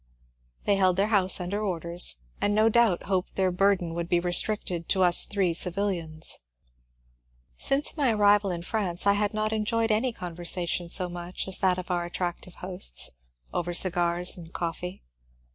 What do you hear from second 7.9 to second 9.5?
my arrival in France I had